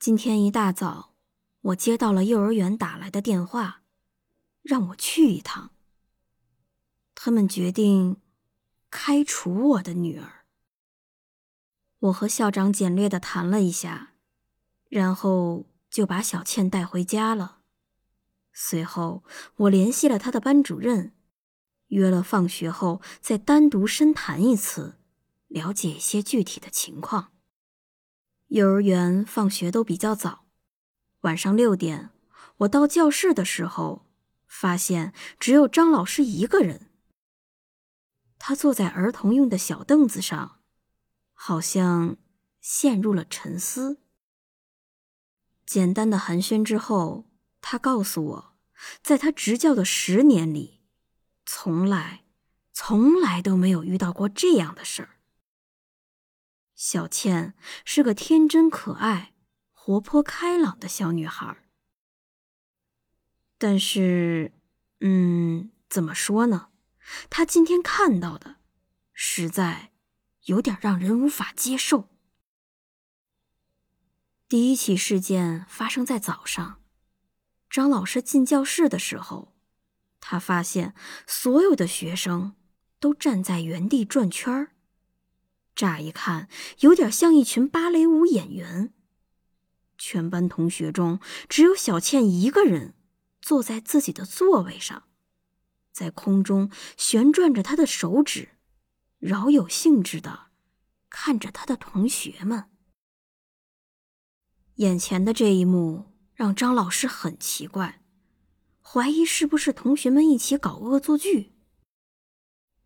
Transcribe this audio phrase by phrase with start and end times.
[0.00, 1.12] 今天一大早，
[1.60, 3.82] 我接到了幼儿园打来的电话，
[4.62, 5.72] 让我去一趟。
[7.14, 8.16] 他们决定
[8.90, 10.46] 开除我的女儿。
[11.98, 14.14] 我和校长简略的谈了一下，
[14.88, 17.58] 然后就把小倩带回家了。
[18.54, 19.22] 随后，
[19.56, 21.12] 我联系了他的班主任，
[21.88, 24.96] 约了放学后再单独深谈一次，
[25.48, 27.32] 了解一些具体的情况。
[28.50, 30.46] 幼儿园放学都比较早，
[31.20, 32.10] 晚上六点，
[32.58, 34.08] 我到教室的时候，
[34.48, 36.90] 发现只有张老师一个人。
[38.40, 40.62] 他坐在儿童用的小凳子上，
[41.32, 42.16] 好像
[42.60, 43.98] 陷入了沉思。
[45.64, 47.30] 简单的寒暄之后，
[47.60, 48.56] 他告诉我，
[49.00, 50.80] 在他执教的十年里，
[51.46, 52.24] 从来、
[52.72, 55.19] 从来都没有遇到过这样的事儿。
[56.80, 57.52] 小倩
[57.84, 59.34] 是个天真可爱、
[59.70, 61.58] 活泼开朗的小女孩，
[63.58, 64.54] 但是，
[65.00, 66.70] 嗯，怎么说呢？
[67.28, 68.56] 她今天看到的，
[69.12, 69.92] 实在
[70.46, 72.08] 有点让人无法接受。
[74.48, 76.80] 第一起事件发生在早上，
[77.68, 79.54] 张老师进教室的时候，
[80.18, 80.94] 他发现
[81.26, 82.56] 所有的学生
[82.98, 84.72] 都站在原地转圈儿。
[85.80, 86.46] 乍一看，
[86.80, 88.92] 有点像一群芭蕾舞演员。
[89.96, 92.92] 全班同学中，只有小倩一个人
[93.40, 95.04] 坐在自己的座位上，
[95.90, 98.50] 在空中旋转着她的手指，
[99.20, 100.48] 饶有兴致的
[101.08, 102.66] 看着她的同学们。
[104.74, 108.02] 眼前的这一幕让张老师很奇怪，
[108.82, 111.54] 怀疑是不是同学们一起搞恶作剧。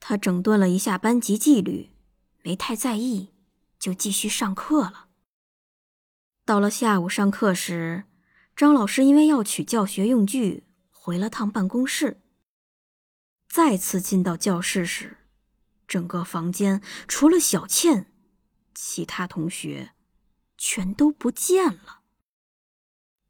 [0.00, 1.90] 他整顿了一下班级纪律。
[2.48, 3.34] 没太在意，
[3.78, 5.08] 就继续上课了。
[6.46, 8.04] 到了下午上课时，
[8.56, 12.22] 张老师因为要取教学用具，回了趟办公室。
[13.50, 15.18] 再次进到教室时，
[15.86, 18.10] 整个房间除了小倩，
[18.74, 19.92] 其他同学
[20.56, 22.00] 全都不见了。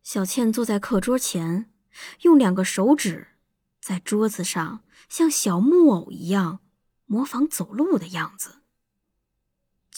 [0.04, 1.72] 小倩坐在课桌前，
[2.20, 3.26] 用两个手指
[3.80, 6.60] 在桌子上像小木偶一样
[7.06, 8.62] 模仿走路的样子。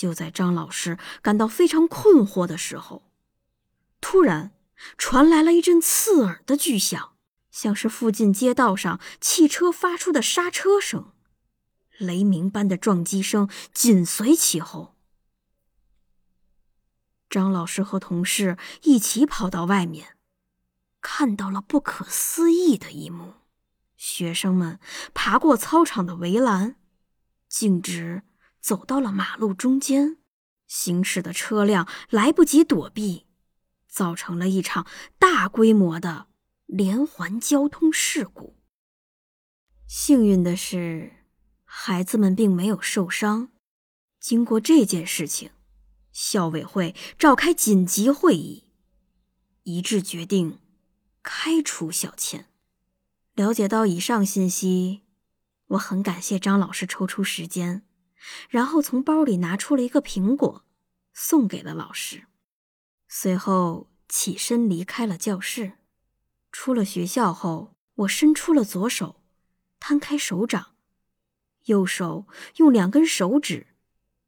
[0.01, 3.03] 就在张老师感到非常困惑的时候，
[4.01, 4.53] 突然
[4.97, 7.13] 传来了一阵刺耳的巨响，
[7.51, 11.13] 像是附近街道上汽车发出的刹车声，
[11.99, 14.97] 雷鸣般的撞击声紧随其后。
[17.29, 20.17] 张老师和同事一起跑到外面，
[21.03, 23.35] 看到了不可思议的一幕：
[23.99, 24.81] 学生们
[25.13, 26.77] 爬过操场的围栏，
[27.51, 28.23] 径直。
[28.61, 30.19] 走到了马路中间，
[30.67, 33.27] 行驶的车辆来不及躲避，
[33.89, 34.87] 造成了一场
[35.19, 36.29] 大规模的
[36.67, 38.57] 连环交通事故。
[39.87, 41.13] 幸运的是，
[41.65, 43.51] 孩子们并没有受伤。
[44.21, 45.51] 经过这件事情，
[46.13, 48.65] 校委会召开紧急会议，
[49.65, 50.61] 一致决定
[51.23, 52.47] 开除小倩。
[53.35, 55.01] 了解到以上信息，
[55.69, 57.83] 我很感谢张老师抽出时间。
[58.49, 60.65] 然后从包里拿出了一个苹果，
[61.13, 62.27] 送给了老师。
[63.09, 65.73] 随后起身离开了教室。
[66.53, 69.23] 出了学校后，我伸出了左手，
[69.79, 70.75] 摊开手掌，
[71.65, 72.27] 右手
[72.57, 73.69] 用两根手指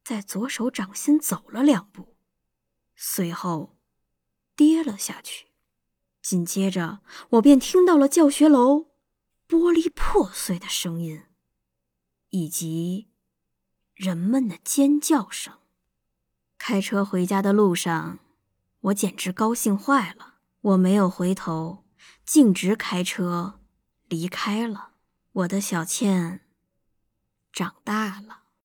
[0.04, 2.16] 在左手掌心走了两步，
[2.94, 3.76] 随后
[4.54, 5.46] 跌了下去。
[6.20, 7.00] 紧接着，
[7.30, 8.92] 我便听到了教学楼
[9.48, 11.24] 玻璃破碎的声音，
[12.30, 13.11] 以及。
[14.02, 15.54] 人们的尖叫声。
[16.58, 18.18] 开车回家的路上，
[18.80, 20.38] 我简直高兴坏了。
[20.60, 21.84] 我没有回头，
[22.24, 23.60] 径直开车
[24.08, 24.94] 离开了。
[25.30, 26.40] 我的小倩
[27.52, 28.41] 长大了。